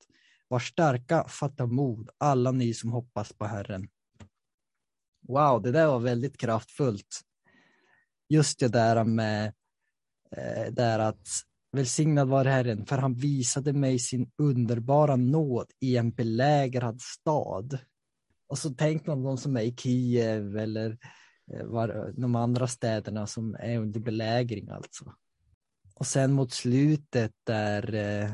Var 0.47 0.59
starka, 0.59 1.25
fatta 1.27 1.65
mod, 1.65 2.09
alla 2.17 2.51
ni 2.51 2.73
som 2.73 2.91
hoppas 2.91 3.33
på 3.33 3.45
Herren. 3.45 3.87
Wow, 5.27 5.61
det 5.61 5.71
där 5.71 5.87
var 5.87 5.99
väldigt 5.99 6.37
kraftfullt. 6.37 7.21
Just 8.29 8.59
det 8.59 8.67
där 8.67 9.03
med 9.03 9.53
eh, 10.31 10.71
där 10.71 10.99
att 10.99 11.27
välsignad 11.73 12.27
var 12.27 12.45
Herren, 12.45 12.85
för 12.85 12.97
han 12.97 13.13
visade 13.13 13.73
mig 13.73 13.99
sin 13.99 14.31
underbara 14.37 15.15
nåd 15.15 15.67
i 15.79 15.97
en 15.97 16.11
belägrad 16.11 17.01
stad. 17.01 17.77
Och 18.47 18.57
så 18.57 18.69
tänk 18.69 19.07
man 19.07 19.23
de 19.23 19.37
som 19.37 19.57
är 19.57 19.61
i 19.61 19.75
Kiev 19.75 20.57
eller 20.57 20.97
eh, 21.53 21.65
var, 21.65 22.13
de 22.17 22.35
andra 22.35 22.67
städerna 22.67 23.27
som 23.27 23.55
är 23.59 23.77
under 23.77 23.99
belägring 23.99 24.69
alltså. 24.69 25.13
Och 25.95 26.07
sen 26.07 26.33
mot 26.33 26.53
slutet 26.53 27.31
där 27.43 27.93
eh, 27.93 28.31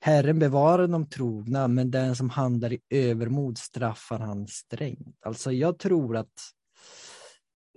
Herren 0.00 0.38
bevarar 0.38 0.88
de 0.88 1.08
trogna, 1.08 1.68
men 1.68 1.90
den 1.90 2.16
som 2.16 2.30
handlar 2.30 2.72
i 2.72 2.80
övermod 2.90 3.58
straffar 3.58 4.18
han 4.18 4.46
strängt. 4.46 5.16
Alltså 5.20 5.52
jag 5.52 5.78
tror 5.78 6.16
att 6.16 6.52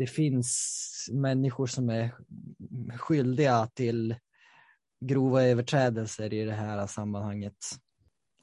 det 0.02 0.08
finns 0.08 1.10
människor 1.12 1.68
som 1.68 1.90
är 1.90 2.12
skyldiga 2.98 3.68
till 3.74 4.16
grova 5.06 5.44
överträdelser 5.44 6.34
i 6.34 6.46
det 6.46 6.54
här 6.54 6.88
sammanhanget. 6.88 7.56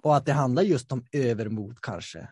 Och 0.02 0.16
att 0.16 0.26
det 0.26 0.32
handlar 0.32 0.62
just 0.62 0.92
om 0.92 1.06
övermod 1.12 1.80
kanske. 1.80 2.28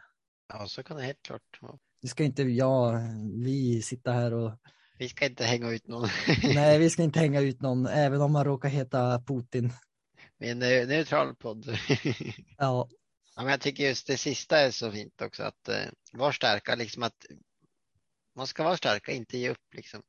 Ja, 0.48 0.66
så 0.68 0.82
kan 0.82 0.96
det 0.96 1.02
helt 1.02 1.22
klart 1.22 1.58
vara. 1.60 1.78
Det 2.02 2.08
ska 2.08 2.24
inte 2.24 2.42
jag, 2.42 3.00
vi 3.44 3.82
sitta 3.82 4.12
här 4.12 4.34
och... 4.34 4.52
Vi 4.98 5.08
ska 5.08 5.26
inte 5.26 5.44
hänga 5.44 5.70
ut 5.70 5.86
någon. 5.88 6.08
Nej, 6.54 6.78
vi 6.78 6.90
ska 6.90 7.02
inte 7.02 7.20
hänga 7.20 7.40
ut 7.40 7.60
någon, 7.60 7.86
även 7.86 8.20
om 8.20 8.32
man 8.32 8.44
råkar 8.44 8.68
heta 8.68 9.22
Putin. 9.26 9.72
Vi 10.38 10.48
är 10.48 10.52
en 10.52 10.62
neu- 10.62 10.86
neutral 10.86 11.34
podd. 11.34 11.78
Ja, 12.58 12.88
Ja, 13.36 13.42
men 13.42 13.50
jag 13.50 13.60
tycker 13.60 13.84
just 13.84 14.06
det 14.06 14.16
sista 14.16 14.58
är 14.58 14.70
så 14.70 14.92
fint 14.92 15.22
också 15.22 15.42
att 15.42 15.68
eh, 15.68 15.76
vara 16.12 16.32
starka, 16.32 16.74
liksom 16.74 17.02
att 17.02 17.26
man 18.36 18.46
ska 18.46 18.64
vara 18.64 18.76
starka, 18.76 19.12
inte 19.12 19.38
ge 19.38 19.50
upp 19.50 19.74
liksom. 19.74 20.02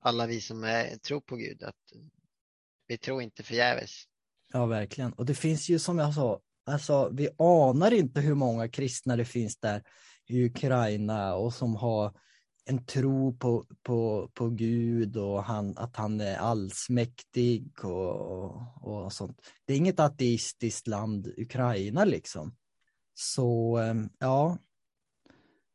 Alla 0.00 0.26
vi 0.26 0.40
som 0.40 0.64
är, 0.64 0.96
tror 0.96 1.20
på 1.20 1.36
Gud, 1.36 1.62
att 1.62 1.92
vi 2.86 2.98
tror 2.98 3.22
inte 3.22 3.42
förgäves. 3.42 3.90
ja, 4.52 4.66
verkligen. 4.66 5.12
Och 5.12 5.26
det 5.26 5.34
finns 5.34 5.68
ju 5.68 5.78
som 5.78 5.98
jag 5.98 6.14
sa, 6.14 6.40
alltså 6.66 7.10
vi 7.12 7.28
anar 7.38 7.92
inte 7.92 8.20
hur 8.20 8.34
många 8.34 8.68
kristna 8.68 9.16
det 9.16 9.24
finns 9.24 9.56
där 9.56 9.82
i 10.26 10.44
Ukraina 10.44 11.34
och 11.34 11.54
som 11.54 11.76
har 11.76 12.14
en 12.64 12.84
tro 12.84 13.38
på, 13.38 13.66
på, 13.82 14.30
på 14.34 14.50
Gud 14.50 15.16
och 15.16 15.44
han, 15.44 15.78
att 15.78 15.96
han 15.96 16.20
är 16.20 16.36
allsmäktig 16.36 17.84
och, 17.84 18.20
och, 18.20 19.04
och 19.04 19.12
sånt. 19.12 19.40
Det 19.64 19.72
är 19.72 19.76
inget 19.76 20.00
ateistiskt 20.00 20.86
land, 20.86 21.26
Ukraina 21.36 22.04
liksom. 22.04 22.56
Så 23.14 23.76
ehm, 23.76 24.10
ja. 24.18 24.58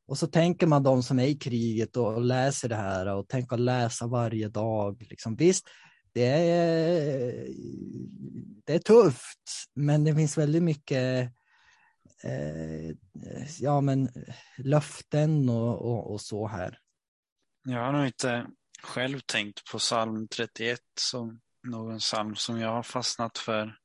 Och 0.08 0.18
så 0.18 0.28
tänker 0.28 0.68
man 0.68 0.84
de 0.84 1.04
som 1.04 1.20
är 1.20 1.28
i 1.28 1.36
kriget 1.36 1.98
och, 1.98 2.22
läser 2.22 2.70
det 2.70 2.76
här 2.76 3.08
och 3.08 3.28
tänker 3.28 3.58
läsa 3.58 4.08
varje 4.08 4.50
dag. 4.50 5.06
Liksom. 5.10 5.36
Visst, 5.36 5.68
det 6.14 6.28
är, 6.28 7.48
det 8.66 8.74
är 8.74 8.80
tufft, 8.80 9.40
men 9.76 10.04
det 10.04 10.16
finns 10.16 10.38
väldigt 10.38 10.64
mycket 10.64 11.32
eh, 12.24 12.96
ja, 13.60 13.82
men 13.82 14.10
löften 14.58 15.50
och, 15.50 15.82
och, 15.82 16.12
och 16.12 16.22
så 16.22 16.48
här. 16.48 16.80
Jag 17.64 17.86
har 17.86 17.92
nog 17.92 18.06
inte 18.06 18.48
själv 18.84 19.20
tänkt 19.20 19.72
på 19.72 19.78
psalm 19.78 20.28
31 20.28 20.80
som 21.00 21.40
någon 21.64 22.00
psalm 22.00 22.36
som 22.36 22.60
jag 22.60 22.70
har 22.70 22.84
fastnat 22.84 23.38
för. 23.38 23.78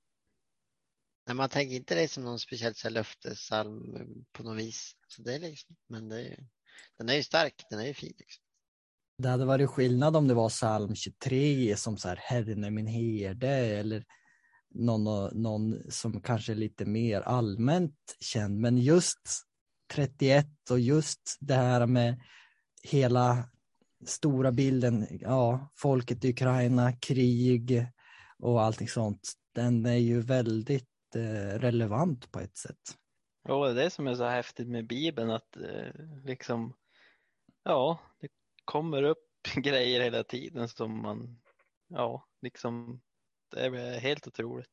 Nej, 1.26 1.36
man 1.36 1.48
tänker 1.48 1.76
inte 1.76 1.94
det 1.94 2.08
som 2.08 2.24
någon 2.24 2.38
speciellt 2.38 2.76
så 2.76 2.88
här 2.88 2.92
löftessalm 2.94 3.96
på 4.32 4.42
något 4.42 4.58
vis. 4.58 4.92
Så 5.08 5.22
det 5.22 5.34
är 5.34 5.38
liksom, 5.38 5.76
men 5.88 6.08
det 6.08 6.16
är, 6.16 6.24
ju- 6.24 6.46
den 6.98 7.08
är 7.08 7.14
ju 7.14 7.22
stark, 7.22 7.64
den 7.70 7.80
är 7.80 7.86
ju 7.86 7.94
fin. 7.94 8.14
Liksom. 8.18 8.42
Det 9.18 9.28
hade 9.28 9.44
varit 9.44 9.70
skillnad 9.70 10.16
om 10.16 10.28
det 10.28 10.34
var 10.34 10.48
psalm 10.48 10.94
23 10.94 11.76
som 11.76 11.96
så 11.96 12.08
här 12.08 12.16
Herren 12.16 12.64
är 12.64 12.70
min 12.70 12.86
herde 12.86 13.48
eller 13.48 14.04
någon, 14.74 15.42
någon 15.42 15.90
som 15.90 16.20
kanske 16.20 16.52
är 16.52 16.56
lite 16.56 16.84
mer 16.84 17.20
allmänt 17.20 18.16
känd. 18.20 18.60
Men 18.60 18.78
just 18.78 19.20
31 19.92 20.46
och 20.70 20.80
just 20.80 21.36
det 21.40 21.54
här 21.54 21.86
med 21.86 22.20
hela 22.82 23.48
stora 24.06 24.52
bilden, 24.52 25.06
ja, 25.10 25.72
folket 25.76 26.24
i 26.24 26.30
Ukraina, 26.30 26.92
krig 26.92 27.86
och 28.38 28.62
allting 28.62 28.88
sånt. 28.88 29.32
Den 29.54 29.86
är 29.86 29.96
ju 29.96 30.20
väldigt 30.20 30.91
relevant 31.16 32.32
på 32.32 32.40
ett 32.40 32.56
sätt. 32.56 32.96
Ja, 33.44 33.64
det 33.64 33.70
är 33.70 33.84
det 33.84 33.90
som 33.90 34.06
är 34.06 34.14
så 34.14 34.24
häftigt 34.24 34.68
med 34.68 34.86
Bibeln 34.86 35.30
att 35.30 35.56
eh, 35.56 35.92
liksom, 36.24 36.76
ja, 37.62 38.00
det 38.20 38.28
kommer 38.64 39.02
upp 39.02 39.28
grejer 39.56 40.00
hela 40.00 40.24
tiden 40.24 40.68
som 40.68 41.02
man, 41.02 41.40
ja, 41.88 42.28
liksom, 42.42 43.00
det 43.50 43.60
är 43.60 44.00
helt 44.00 44.26
otroligt. 44.26 44.70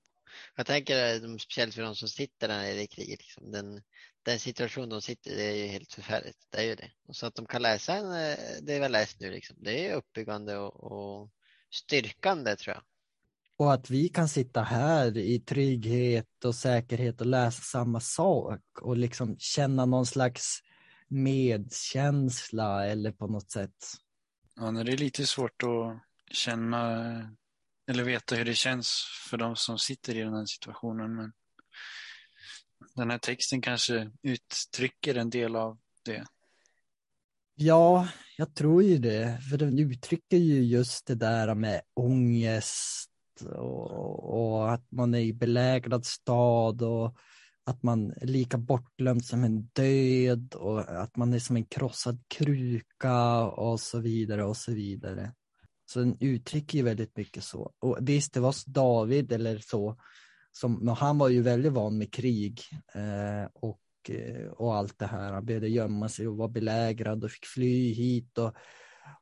Jag 0.56 0.66
tänker 0.66 1.38
speciellt 1.38 1.76
för 1.76 1.82
de 1.82 1.96
som 1.96 2.08
sitter 2.08 2.48
där 2.48 2.58
nere 2.58 2.82
i 2.82 2.88
kriget. 2.88 3.20
Liksom. 3.20 3.52
Den, 3.52 3.82
den 4.24 4.40
situation 4.40 4.90
de 4.90 5.02
sitter 5.02 5.32
i, 5.32 5.36
det 5.36 5.44
är 5.44 5.56
ju 5.56 5.68
helt 5.68 5.94
förfärligt. 5.94 6.48
Det 6.50 6.58
är 6.58 6.64
ju 6.64 6.76
det. 6.76 6.92
Och 7.08 7.16
så 7.16 7.26
att 7.26 7.36
de 7.36 7.46
kan 7.46 7.62
läsa 7.62 7.96
en, 7.96 8.06
eh, 8.06 8.38
det 8.62 8.74
vi 8.74 8.80
har 8.80 8.90
läst 8.90 9.20
nu, 9.20 9.32
liksom. 9.32 9.56
det 9.60 9.80
är 9.80 9.90
ju 9.90 9.94
uppbyggande 9.94 10.58
och, 10.58 10.84
och 10.84 11.30
styrkande 11.72 12.56
tror 12.56 12.76
jag. 12.76 12.84
Och 13.60 13.74
att 13.74 13.90
vi 13.90 14.10
kan 14.10 14.30
sitta 14.30 14.64
här 14.64 15.18
i 15.18 15.40
trygghet 15.40 16.46
och 16.46 16.56
säkerhet 16.56 17.22
och 17.22 17.28
läsa 17.28 17.62
samma 17.62 18.00
sak 18.00 18.62
och 18.82 18.98
liksom 18.98 19.36
känna 19.40 19.86
någon 19.86 20.06
slags 20.06 20.60
medkänsla 21.08 22.88
eller 22.88 23.12
på 23.12 23.28
något 23.28 23.52
sätt. 23.52 23.76
Ja, 24.56 24.72
det 24.72 24.92
är 24.92 24.98
lite 24.98 25.26
svårt 25.26 25.64
att 25.64 26.02
känna 26.32 27.06
eller 27.88 28.04
veta 28.04 28.36
hur 28.36 28.46
det 28.46 28.56
känns 28.56 29.04
för 29.30 29.38
de 29.38 29.56
som 29.56 29.80
sitter 29.80 30.16
i 30.16 30.22
den 30.22 30.34
här 30.34 30.46
situationen. 30.46 31.16
Men 31.16 31.32
den 32.96 33.10
här 33.10 33.18
texten 33.18 33.62
kanske 33.62 34.12
uttrycker 34.22 35.16
en 35.16 35.30
del 35.30 35.56
av 35.56 35.78
det. 36.06 36.26
Ja, 37.56 38.08
jag 38.38 38.56
tror 38.56 38.84
ju 38.84 38.98
det, 38.98 39.42
för 39.50 39.58
den 39.58 39.80
uttrycker 39.80 40.38
ju 40.38 40.64
just 40.64 41.06
det 41.08 41.16
där 41.16 41.56
med 41.56 41.82
ångest 41.94 43.09
och, 43.42 44.40
och 44.40 44.72
att 44.74 44.92
man 44.92 45.14
är 45.14 45.20
i 45.20 45.34
belägrad 45.34 46.06
stad 46.06 46.82
och 46.82 47.18
att 47.66 47.84
man 47.84 48.12
är 48.12 48.26
lika 48.26 48.58
bortglömd 48.58 49.26
som 49.26 49.44
en 49.44 49.62
död 49.62 50.56
och 50.56 50.80
att 50.80 51.16
man 51.16 51.34
är 51.34 51.40
som 51.40 51.56
en 51.56 51.66
krossad 51.66 52.20
kruka 52.28 53.44
och 53.44 53.80
så 53.80 54.00
vidare 54.00 54.44
och 54.44 54.58
så 54.58 54.72
vidare. 54.72 55.34
Så 55.86 56.00
den 56.00 56.18
uttrycker 56.20 56.78
ju 56.78 56.84
väldigt 56.84 57.18
mycket 57.18 57.44
så. 57.44 57.74
Och 57.80 57.98
visst, 58.02 58.34
det 58.34 58.40
var 58.40 58.56
David 58.66 59.32
eller 59.32 59.58
så, 59.58 59.98
som, 60.52 60.74
men 60.74 60.96
han 60.96 61.18
var 61.18 61.30
ju 61.30 61.42
väldigt 61.42 61.74
van 61.74 61.98
med 61.98 62.14
krig 62.14 62.62
eh, 62.94 63.50
och, 63.54 63.82
eh, 64.10 64.48
och 64.48 64.76
allt 64.76 65.00
det 65.00 65.08
här. 65.08 65.34
Han 65.34 65.46
behövde 65.46 65.68
gömma 65.68 66.10
sig 66.10 66.28
och 66.28 66.38
var 66.38 66.48
belägrad 66.48 67.24
och 67.24 67.32
fick 67.32 67.46
fly 67.46 67.94
hit. 67.94 68.38
Och, 68.38 68.56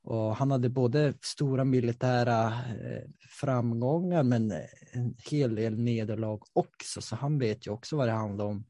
och 0.01 0.35
han 0.35 0.51
hade 0.51 0.69
både 0.69 1.13
stora 1.21 1.63
militära 1.63 2.45
eh, 2.47 3.03
framgångar 3.39 4.23
men 4.23 4.51
eh, 4.51 4.65
en 4.91 5.15
hel 5.31 5.55
del 5.55 5.79
nederlag 5.79 6.39
också. 6.53 7.01
Så 7.01 7.15
han 7.15 7.39
vet 7.39 7.67
ju 7.67 7.71
också 7.71 7.97
vad 7.97 8.07
det 8.07 8.11
handlar 8.11 8.45
om 8.45 8.65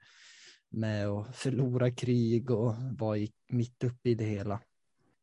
med 0.70 1.08
att 1.08 1.36
förlora 1.36 1.92
krig 1.92 2.52
och 2.52 2.76
vara 3.00 3.28
mitt 3.50 3.84
uppe 3.84 4.10
i 4.10 4.16
det 4.16 4.26
hela. 4.26 4.60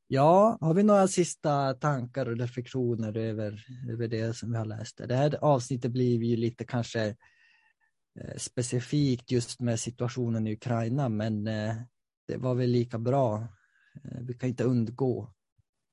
Ja, 0.07 0.59
har 0.61 0.75
vi 0.75 0.83
några 0.83 1.09
sista 1.09 1.75
tankar 1.75 2.27
och 2.27 2.39
reflektioner 2.39 3.17
över, 3.17 3.67
över 3.91 4.09
det 4.09 4.37
som 4.37 4.51
vi 4.51 4.59
har 4.59 4.65
läst? 4.65 5.01
Det 5.09 5.17
här 5.17 5.45
avsnittet 5.45 5.91
blir 5.91 6.25
ju 6.25 6.37
lite 6.37 6.65
kanske 6.65 7.07
eh, 8.21 8.37
specifikt 8.37 9.31
just 9.31 9.61
med 9.61 9.81
situationen 9.81 10.47
i 10.47 10.53
Ukraina, 10.53 11.09
men 11.09 11.45
det 12.27 12.37
var 12.37 12.55
väl 12.55 12.71
lika 12.71 12.99
bra. 12.99 13.49
Vi 14.21 14.35
kan 14.35 14.49
inte 14.49 14.65
undgå. 14.65 15.35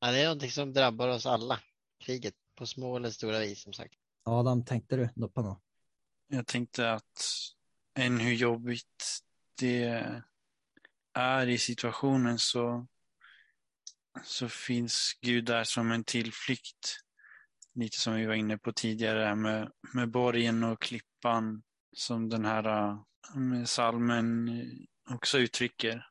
Ja, 0.03 0.11
det 0.11 0.19
är 0.19 0.23
någonting 0.23 0.51
som 0.51 0.73
drabbar 0.73 1.07
oss 1.07 1.25
alla. 1.25 1.59
Kriget 1.99 2.35
på 2.55 2.65
små 2.65 2.95
eller 2.97 3.09
stora 3.09 3.39
vis 3.39 3.63
som 3.63 3.73
sagt. 3.73 3.93
Adam, 4.23 4.65
tänkte 4.65 4.95
du 4.95 5.09
något 5.15 5.33
på 5.33 5.41
något? 5.41 5.61
Jag 6.27 6.47
tänkte 6.47 6.93
att 6.93 7.25
än 7.99 8.19
hur 8.19 8.33
jobbigt 8.33 9.19
det 9.59 10.05
är 11.13 11.47
i 11.47 11.57
situationen 11.57 12.39
så, 12.39 12.87
så 14.23 14.49
finns 14.49 15.17
Gud 15.21 15.45
där 15.45 15.63
som 15.63 15.91
en 15.91 16.03
tillflykt. 16.03 16.97
Lite 17.73 17.99
som 17.99 18.13
vi 18.13 18.25
var 18.25 18.33
inne 18.33 18.57
på 18.57 18.73
tidigare 18.73 19.35
med, 19.35 19.71
med 19.93 20.11
borgen 20.11 20.63
och 20.63 20.81
klippan 20.81 21.63
som 21.93 22.29
den 22.29 22.45
här 22.45 22.97
med 23.35 23.69
salmen 23.69 24.49
också 25.09 25.37
uttrycker. 25.37 26.07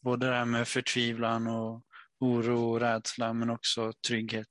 Både 0.00 0.26
det 0.26 0.34
här 0.34 0.44
med 0.44 0.68
förtvivlan 0.68 1.46
och 1.46 1.82
oro 2.22 2.70
och 2.70 2.80
rädsla 2.80 3.32
men 3.32 3.50
också 3.50 3.92
trygghet 4.08 4.48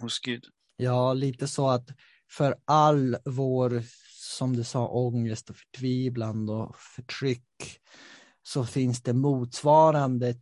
hos 0.00 0.20
Gud. 0.20 0.44
Ja, 0.76 1.12
lite 1.12 1.48
så 1.48 1.68
att 1.68 1.88
för 2.30 2.56
all 2.64 3.16
vår, 3.24 3.82
som 4.16 4.56
du 4.56 4.64
sa, 4.64 4.88
ångest 4.88 5.50
och 5.50 5.56
förtvivlan 5.56 6.48
och 6.48 6.76
förtryck 6.76 7.80
så 8.42 8.64
finns 8.64 9.02
det 9.02 9.12
motsvarande 9.12 10.34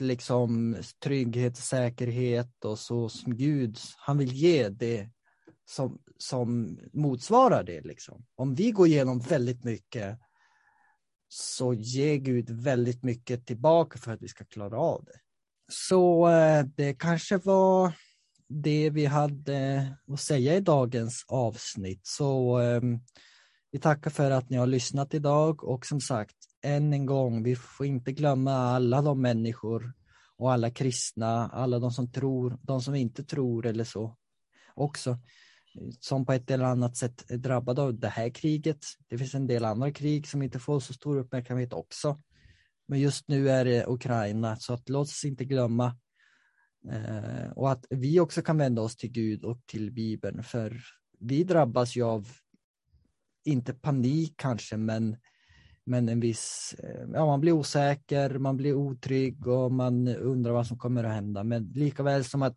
liksom 0.00 0.76
trygghet, 1.04 1.56
säkerhet 1.56 2.64
och 2.64 2.78
så 2.78 3.08
som 3.08 3.36
Gud, 3.36 3.78
han 3.96 4.18
vill 4.18 4.32
ge 4.32 4.68
det 4.68 5.10
som, 5.64 5.98
som 6.18 6.78
motsvarar 6.92 7.64
det. 7.64 7.80
Liksom. 7.80 8.26
Om 8.34 8.54
vi 8.54 8.70
går 8.70 8.86
igenom 8.86 9.18
väldigt 9.18 9.64
mycket 9.64 10.18
så 11.28 11.74
ger 11.74 12.16
Gud 12.16 12.50
väldigt 12.50 13.02
mycket 13.02 13.46
tillbaka 13.46 13.98
för 13.98 14.12
att 14.12 14.22
vi 14.22 14.28
ska 14.28 14.44
klara 14.44 14.78
av 14.78 15.04
det. 15.04 15.20
Så 15.68 16.28
eh, 16.28 16.64
det 16.64 16.94
kanske 16.94 17.36
var 17.36 17.92
det 18.48 18.90
vi 18.90 19.06
hade 19.06 19.88
att 20.12 20.20
säga 20.20 20.56
i 20.56 20.60
dagens 20.60 21.24
avsnitt. 21.28 22.00
Så 22.02 22.58
ehm, 22.58 23.00
vi 23.70 23.78
tackar 23.78 24.10
för 24.10 24.30
att 24.30 24.50
ni 24.50 24.56
har 24.56 24.66
lyssnat 24.66 25.14
idag 25.14 25.64
och 25.64 25.86
som 25.86 26.00
sagt, 26.00 26.36
än 26.62 26.92
en 26.92 27.06
gång, 27.06 27.42
vi 27.42 27.56
får 27.56 27.86
inte 27.86 28.12
glömma 28.12 28.52
alla 28.52 29.02
de 29.02 29.20
människor 29.20 29.92
och 30.36 30.52
alla 30.52 30.70
kristna, 30.70 31.48
alla 31.48 31.78
de 31.78 31.90
som 31.90 32.12
tror, 32.12 32.58
de 32.62 32.80
som 32.80 32.94
inte 32.94 33.24
tror 33.24 33.66
eller 33.66 33.84
så 33.84 34.16
också, 34.74 35.18
som 36.00 36.26
på 36.26 36.32
ett 36.32 36.50
eller 36.50 36.64
annat 36.64 36.96
sätt 36.96 37.30
är 37.30 37.36
drabbade 37.36 37.82
av 37.82 37.98
det 37.98 38.08
här 38.08 38.30
kriget. 38.30 38.78
Det 39.08 39.18
finns 39.18 39.34
en 39.34 39.46
del 39.46 39.64
andra 39.64 39.92
krig 39.92 40.28
som 40.28 40.42
inte 40.42 40.58
får 40.58 40.80
så 40.80 40.92
stor 40.92 41.16
uppmärksamhet 41.16 41.72
också. 41.72 42.22
Men 42.86 43.00
just 43.00 43.28
nu 43.28 43.50
är 43.50 43.64
det 43.64 43.86
Ukraina, 43.86 44.56
så 44.56 44.72
att 44.72 44.88
låt 44.88 45.08
oss 45.08 45.24
inte 45.24 45.44
glömma 45.44 45.96
Eh, 46.90 47.50
och 47.50 47.70
att 47.70 47.86
vi 47.90 48.20
också 48.20 48.42
kan 48.42 48.58
vända 48.58 48.82
oss 48.82 48.96
till 48.96 49.10
Gud 49.10 49.44
och 49.44 49.66
till 49.66 49.92
Bibeln, 49.92 50.42
för 50.42 50.80
vi 51.18 51.44
drabbas 51.44 51.96
ju 51.96 52.02
av, 52.02 52.28
inte 53.44 53.74
panik 53.74 54.34
kanske, 54.36 54.76
men, 54.76 55.16
men 55.84 56.08
en 56.08 56.20
viss, 56.20 56.74
eh, 56.78 57.08
ja 57.12 57.26
man 57.26 57.40
blir 57.40 57.52
osäker, 57.52 58.38
man 58.38 58.56
blir 58.56 58.74
otrygg 58.74 59.46
och 59.46 59.72
man 59.72 60.08
undrar 60.08 60.52
vad 60.52 60.66
som 60.66 60.78
kommer 60.78 61.04
att 61.04 61.14
hända. 61.14 61.44
Men 61.44 61.72
likaväl 61.74 62.24
som 62.24 62.42
att 62.42 62.56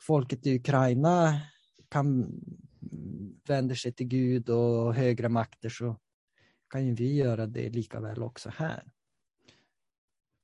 folket 0.00 0.46
i 0.46 0.56
Ukraina 0.56 1.40
kan 1.88 2.06
mm, 2.06 3.40
vända 3.48 3.74
sig 3.74 3.92
till 3.92 4.06
Gud 4.06 4.48
och 4.48 4.94
högre 4.94 5.28
makter 5.28 5.68
så 5.68 5.96
kan 6.70 6.86
ju 6.86 6.94
vi 6.94 7.14
göra 7.14 7.46
det 7.46 7.68
lika 7.68 8.00
väl 8.00 8.22
också 8.22 8.50
här. 8.56 8.82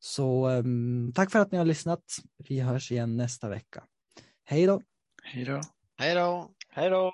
Så 0.07 0.49
um, 0.49 1.13
tack 1.15 1.31
för 1.31 1.39
att 1.39 1.53
ni 1.53 1.59
har 1.59 1.65
lyssnat. 1.65 2.05
Vi 2.49 2.61
hörs 2.61 2.93
igen 2.93 3.17
nästa 3.17 3.49
vecka. 3.49 3.85
Hej 4.45 4.67
då! 4.67 4.83
Hej 5.23 5.45
då! 5.45 5.61
Hej 5.99 6.15
då! 6.15 6.51
Hej 6.69 6.91
då! 6.91 7.13